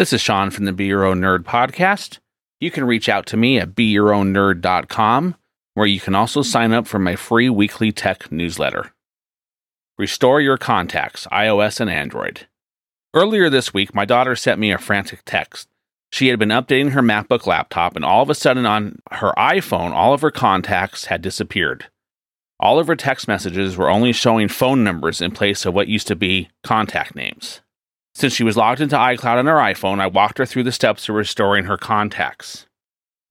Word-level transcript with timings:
This 0.00 0.14
is 0.14 0.22
Shawn 0.22 0.50
from 0.50 0.64
the 0.64 0.72
Be 0.72 0.86
Your 0.86 1.04
Own 1.04 1.20
Nerd 1.20 1.40
podcast. 1.40 2.20
You 2.58 2.70
can 2.70 2.86
reach 2.86 3.06
out 3.06 3.26
to 3.26 3.36
me 3.36 3.58
at 3.58 3.74
beyourownnerd.com, 3.74 5.36
where 5.74 5.86
you 5.86 6.00
can 6.00 6.14
also 6.14 6.40
sign 6.40 6.72
up 6.72 6.86
for 6.86 6.98
my 6.98 7.16
free 7.16 7.50
weekly 7.50 7.92
tech 7.92 8.32
newsletter. 8.32 8.94
Restore 9.98 10.40
your 10.40 10.56
contacts, 10.56 11.26
iOS 11.30 11.80
and 11.80 11.90
Android. 11.90 12.46
Earlier 13.12 13.50
this 13.50 13.74
week, 13.74 13.94
my 13.94 14.06
daughter 14.06 14.34
sent 14.34 14.58
me 14.58 14.72
a 14.72 14.78
frantic 14.78 15.20
text. 15.26 15.68
She 16.10 16.28
had 16.28 16.38
been 16.38 16.48
updating 16.48 16.92
her 16.92 17.02
MacBook 17.02 17.46
laptop, 17.46 17.94
and 17.94 18.02
all 18.02 18.22
of 18.22 18.30
a 18.30 18.34
sudden 18.34 18.64
on 18.64 19.00
her 19.10 19.34
iPhone, 19.36 19.90
all 19.90 20.14
of 20.14 20.22
her 20.22 20.30
contacts 20.30 21.04
had 21.04 21.20
disappeared. 21.20 21.90
All 22.58 22.78
of 22.78 22.86
her 22.86 22.96
text 22.96 23.28
messages 23.28 23.76
were 23.76 23.90
only 23.90 24.14
showing 24.14 24.48
phone 24.48 24.82
numbers 24.82 25.20
in 25.20 25.32
place 25.32 25.66
of 25.66 25.74
what 25.74 25.88
used 25.88 26.06
to 26.06 26.16
be 26.16 26.48
contact 26.64 27.14
names. 27.14 27.60
Since 28.20 28.34
she 28.34 28.44
was 28.44 28.54
logged 28.54 28.82
into 28.82 28.96
iCloud 28.96 29.38
on 29.38 29.46
her 29.46 29.54
iPhone, 29.54 29.98
I 29.98 30.06
walked 30.06 30.36
her 30.36 30.44
through 30.44 30.64
the 30.64 30.72
steps 30.72 31.06
to 31.06 31.12
restoring 31.14 31.64
her 31.64 31.78
contacts. 31.78 32.66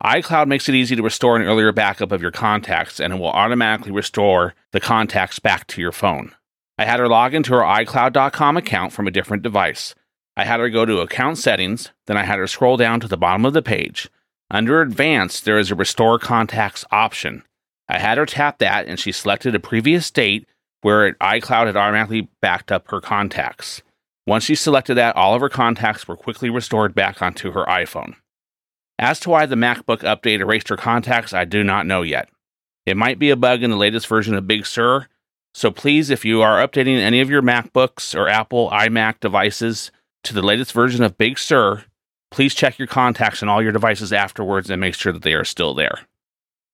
iCloud 0.03 0.47
makes 0.47 0.67
it 0.67 0.73
easy 0.73 0.95
to 0.95 1.03
restore 1.03 1.35
an 1.35 1.43
earlier 1.43 1.71
backup 1.71 2.11
of 2.11 2.23
your 2.23 2.31
contacts, 2.31 2.99
and 2.99 3.13
it 3.13 3.17
will 3.17 3.29
automatically 3.29 3.91
restore 3.91 4.55
the 4.71 4.79
contacts 4.79 5.37
back 5.37 5.67
to 5.67 5.79
your 5.79 5.91
phone. 5.91 6.33
I 6.79 6.85
had 6.85 6.99
her 6.99 7.07
log 7.07 7.35
into 7.35 7.53
her 7.53 7.61
iCloud.com 7.61 8.57
account 8.57 8.91
from 8.91 9.05
a 9.05 9.11
different 9.11 9.43
device. 9.43 9.93
I 10.35 10.45
had 10.45 10.59
her 10.59 10.69
go 10.69 10.85
to 10.85 11.01
Account 11.01 11.37
Settings, 11.37 11.91
then 12.07 12.17
I 12.17 12.23
had 12.23 12.39
her 12.39 12.47
scroll 12.47 12.75
down 12.75 12.99
to 13.01 13.07
the 13.07 13.15
bottom 13.15 13.45
of 13.45 13.53
the 13.53 13.61
page. 13.61 14.09
Under 14.49 14.81
Advanced, 14.81 15.45
there 15.45 15.59
is 15.59 15.69
a 15.69 15.75
Restore 15.75 16.17
Contacts 16.17 16.83
option. 16.91 17.43
I 17.87 17.99
had 17.99 18.17
her 18.17 18.25
tap 18.25 18.57
that, 18.57 18.87
and 18.87 18.99
she 18.99 19.11
selected 19.11 19.53
a 19.53 19.59
previous 19.59 20.09
date 20.09 20.47
where 20.81 21.13
iCloud 21.13 21.67
had 21.67 21.77
automatically 21.77 22.29
backed 22.41 22.71
up 22.71 22.89
her 22.89 22.99
contacts. 22.99 23.83
Once 24.29 24.43
she 24.43 24.53
selected 24.53 24.93
that, 24.93 25.15
all 25.15 25.33
of 25.33 25.41
her 25.41 25.49
contacts 25.49 26.07
were 26.07 26.15
quickly 26.15 26.51
restored 26.51 26.93
back 26.93 27.19
onto 27.19 27.51
her 27.51 27.65
iPhone. 27.65 28.13
As 28.99 29.19
to 29.21 29.29
why 29.31 29.47
the 29.47 29.55
MacBook 29.55 30.01
update 30.01 30.39
erased 30.39 30.69
her 30.69 30.77
contacts, 30.77 31.33
I 31.33 31.45
do 31.45 31.63
not 31.63 31.87
know 31.87 32.03
yet. 32.03 32.29
It 32.85 32.95
might 32.95 33.17
be 33.17 33.31
a 33.31 33.35
bug 33.35 33.63
in 33.63 33.71
the 33.71 33.75
latest 33.75 34.05
version 34.05 34.35
of 34.35 34.45
Big 34.45 34.67
Sur, 34.67 35.07
so 35.55 35.71
please, 35.71 36.11
if 36.11 36.23
you 36.23 36.43
are 36.43 36.65
updating 36.65 36.99
any 36.99 37.21
of 37.21 37.31
your 37.31 37.41
MacBooks 37.41 38.15
or 38.15 38.27
Apple 38.27 38.69
iMac 38.69 39.19
devices 39.19 39.89
to 40.25 40.35
the 40.35 40.43
latest 40.43 40.73
version 40.73 41.03
of 41.03 41.17
Big 41.17 41.39
Sur, 41.39 41.85
please 42.29 42.53
check 42.53 42.77
your 42.77 42.87
contacts 42.87 43.41
on 43.41 43.49
all 43.49 43.63
your 43.63 43.71
devices 43.71 44.13
afterwards 44.13 44.69
and 44.69 44.79
make 44.79 44.93
sure 44.93 45.11
that 45.11 45.23
they 45.23 45.33
are 45.33 45.43
still 45.43 45.73
there. 45.73 46.01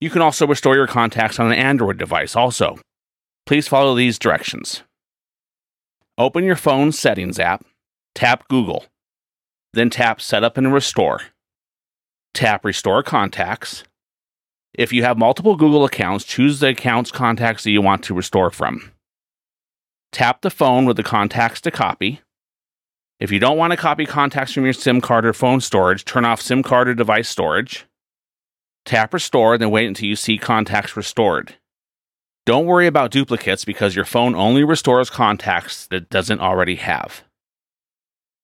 You 0.02 0.10
can 0.10 0.22
also 0.22 0.46
restore 0.46 0.76
your 0.76 0.88
contacts 0.88 1.40
on 1.40 1.48
an 1.48 1.58
Android 1.58 1.98
device 1.98 2.36
also. 2.36 2.78
Please 3.46 3.66
follow 3.66 3.96
these 3.96 4.20
directions. 4.20 4.84
Open 6.18 6.46
your 6.46 6.56
phone 6.56 6.94
settings 6.94 7.40
app, 7.40 7.66
tap 8.14 8.48
Google, 8.48 8.86
then 9.74 9.90
tap 9.90 10.22
Setup 10.22 10.58
and 10.58 10.74
Restore. 10.74 11.20
Tap 12.34 12.64
Restore 12.64 13.04
Contacts. 13.04 13.84
If 14.74 14.94
you 14.94 15.04
have 15.04 15.18
multiple 15.18 15.58
Google 15.58 15.84
accounts, 15.84 16.24
choose 16.24 16.62
the 16.62 16.70
account's 16.70 17.12
contacts 17.12 17.66
that 17.66 17.72
you 17.72 17.82
want 17.82 18.02
to 18.04 18.14
restore 18.14 18.50
from. 18.50 18.92
Tap 20.14 20.42
the 20.42 20.50
phone 20.50 20.86
with 20.86 20.96
the 20.96 21.04
contacts 21.04 21.60
to 21.62 21.72
copy. 21.72 22.22
If 23.20 23.30
you 23.30 23.40
don't 23.40 23.58
want 23.58 23.72
to 23.72 23.78
copy 23.78 24.06
contacts 24.06 24.54
from 24.54 24.64
your 24.64 24.74
SIM 24.74 25.02
card 25.02 25.26
or 25.26 25.34
phone 25.34 25.60
storage, 25.60 26.06
turn 26.06 26.24
off 26.24 26.42
SIM 26.42 26.64
card 26.64 26.88
or 26.88 26.94
device 26.94 27.28
storage. 27.28 27.86
Tap 28.86 29.14
Restore, 29.14 29.58
then 29.58 29.70
wait 29.70 29.88
until 29.88 30.08
you 30.08 30.16
see 30.16 30.38
contacts 30.38 30.96
restored. 30.96 31.56
Don't 32.46 32.68
worry 32.68 32.86
about 32.86 33.12
duplicates 33.12 33.66
because 33.66 33.96
your 33.96 34.06
phone 34.06 34.36
only 34.36 34.64
restores 34.64 35.10
contacts 35.10 35.88
that 35.88 35.96
it 35.96 36.10
doesn't 36.10 36.42
already 36.42 36.76
have. 36.76 37.24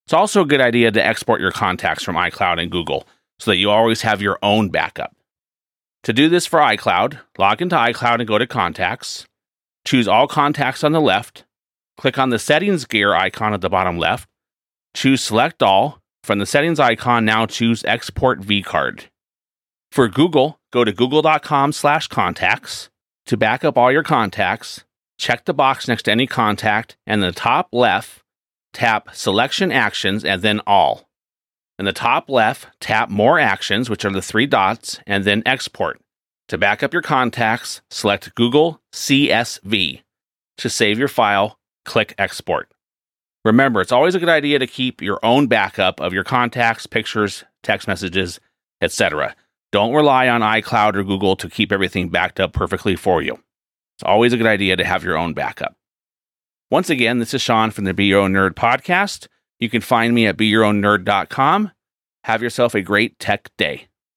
It's 0.06 0.14
also 0.14 0.42
a 0.42 0.48
good 0.48 0.62
idea 0.62 0.92
to 0.92 1.06
export 1.06 1.40
your 1.40 1.52
contacts 1.52 2.04
from 2.04 2.16
iCloud 2.16 2.60
and 2.60 2.72
Google 2.72 3.08
so 3.40 3.52
that 3.52 3.58
you 3.58 3.70
always 3.70 4.02
have 4.02 4.22
your 4.22 4.40
own 4.44 4.70
backup. 4.70 5.16
To 6.04 6.14
do 6.14 6.30
this 6.30 6.48
for 6.48 6.60
iCloud, 6.60 7.20
log 7.38 7.62
into 7.62 7.76
iCloud 7.76 8.20
and 8.20 8.28
go 8.28 8.40
to 8.40 8.48
Contacts. 8.48 9.26
Choose 9.86 10.08
All 10.08 10.28
Contacts 10.28 10.84
on 10.84 10.92
the 10.92 11.02
left. 11.02 11.46
Click 11.98 12.18
on 12.18 12.30
the 12.30 12.40
Settings 12.40 12.86
gear 12.86 13.14
icon 13.14 13.54
at 13.54 13.62
the 13.62 13.70
bottom 13.70 13.98
left. 13.98 14.28
Choose 14.96 15.22
Select 15.22 15.62
All. 15.62 16.00
From 16.24 16.40
the 16.40 16.46
Settings 16.46 16.80
icon, 16.80 17.26
now 17.26 17.46
choose 17.46 17.84
Export 17.86 18.42
vCard. 18.42 19.06
For 19.92 20.08
Google, 20.08 20.60
go 20.72 20.84
to 20.84 20.92
google.com/contacts. 20.92 22.90
To 23.32 23.38
back 23.38 23.64
up 23.64 23.78
all 23.78 23.94
your 23.94 24.04
contacts, 24.04 24.84
check 25.18 25.46
the 25.46 25.54
box 25.54 25.88
next 25.88 26.04
to 26.04 26.12
any 26.12 26.28
contact, 26.28 26.98
and 27.08 27.24
in 27.24 27.30
the 27.30 27.34
top 27.34 27.70
left, 27.72 28.22
tap 28.74 29.16
Selection 29.16 29.72
Actions 29.72 30.26
and 30.26 30.42
then 30.42 30.60
All. 30.68 31.08
In 31.80 31.86
the 31.86 31.94
top 31.94 32.30
left, 32.30 32.68
tap 32.82 33.10
More 33.10 33.40
Actions, 33.40 33.90
which 33.90 34.04
are 34.04 34.12
the 34.12 34.22
three 34.22 34.46
dots, 34.48 35.00
and 35.08 35.24
then 35.24 35.44
Export. 35.46 36.02
To 36.50 36.58
back 36.58 36.84
up 36.84 36.92
your 36.92 37.02
contacts, 37.02 37.82
select 37.90 38.36
Google 38.36 38.82
CSV. 38.92 40.02
To 40.58 40.70
save 40.70 41.00
your 41.00 41.08
file, 41.08 41.58
click 41.86 42.14
Export. 42.18 42.70
Remember, 43.46 43.80
it's 43.80 43.94
always 43.94 44.14
a 44.14 44.20
good 44.20 44.28
idea 44.28 44.60
to 44.60 44.68
keep 44.68 45.02
your 45.02 45.22
own 45.24 45.48
backup 45.48 46.02
of 46.02 46.12
your 46.12 46.26
contacts, 46.26 46.86
pictures, 46.86 47.46
text 47.64 47.88
messages, 47.88 48.42
etc. 48.82 49.38
Don't 49.72 49.94
rely 49.94 50.28
on 50.28 50.42
iCloud 50.42 50.96
or 50.96 51.04
Google 51.04 51.36
to 51.38 51.50
keep 51.50 51.72
everything 51.72 52.10
backed 52.10 52.40
up 52.40 52.52
perfectly 52.52 52.96
for 52.96 53.22
you. 53.22 53.36
It's 53.98 54.04
always 54.04 54.34
a 54.34 54.38
good 54.38 54.48
idea 54.48 54.76
to 54.76 54.84
have 54.84 55.04
your 55.04 55.18
own 55.18 55.34
backup. 55.34 55.76
Once 56.70 56.90
again, 56.90 57.20
this 57.20 57.34
is 57.34 57.42
Shawn 57.42 57.72
from 57.72 57.86
the 57.86 57.94
Be 57.94 58.06
Your 58.06 58.22
Own 58.22 58.34
Nerd 58.34 58.52
podcast. 58.52 59.28
You 59.60 59.70
can 59.70 59.82
find 59.82 60.14
me 60.14 60.26
at 60.26 60.38
beyourownnerd.com. 60.38 61.72
Have 62.24 62.42
yourself 62.42 62.76
a 62.76 62.82
great 62.82 63.20
tech 63.20 63.50
day. 63.58 63.88